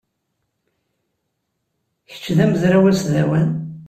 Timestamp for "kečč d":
2.09-2.39